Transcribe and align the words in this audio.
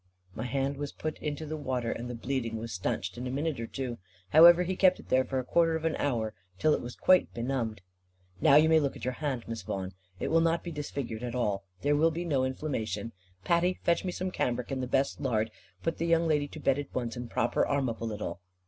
My 0.33 0.45
hand 0.45 0.77
was 0.77 0.91
put 0.91 1.19
into 1.19 1.45
the 1.45 1.55
water, 1.55 1.91
and 1.91 2.09
the 2.09 2.15
bleeding 2.15 2.57
was 2.57 2.73
stanched 2.73 3.19
in 3.19 3.27
a 3.27 3.29
minute 3.29 3.59
or 3.59 3.67
two. 3.67 3.99
However 4.29 4.63
he 4.63 4.75
kept 4.75 4.99
it 4.99 5.09
there 5.09 5.23
for 5.23 5.37
a 5.37 5.43
quarter 5.43 5.75
of 5.75 5.85
an 5.85 5.95
hour, 5.97 6.33
till 6.57 6.73
it 6.73 6.81
was 6.81 6.95
quite 6.95 7.31
benumbed. 7.35 7.81
"Now 8.41 8.55
you 8.55 8.67
may 8.67 8.79
look 8.79 8.95
at 8.95 9.05
your 9.05 9.13
hand, 9.13 9.43
Miss 9.47 9.61
Vaughan; 9.61 9.91
it 10.19 10.29
will 10.29 10.41
not 10.41 10.63
be 10.63 10.71
disfigured 10.71 11.21
at 11.21 11.35
all. 11.35 11.65
There 11.83 11.95
will 11.95 12.09
be 12.09 12.25
no 12.25 12.43
inflammation. 12.43 13.11
Patty, 13.43 13.75
fetch 13.83 14.03
me 14.03 14.11
some 14.11 14.31
cambric 14.31 14.71
and 14.71 14.81
the 14.81 14.87
best 14.87 15.21
lard; 15.21 15.51
put 15.83 15.99
the 15.99 16.07
young 16.07 16.27
lady 16.27 16.47
to 16.47 16.59
bed 16.59 16.79
at 16.79 16.95
once, 16.95 17.15
and 17.15 17.29
prop 17.29 17.53
her 17.53 17.67
arm 17.67 17.87
up 17.87 18.01
a 18.01 18.05
little." 18.05 18.39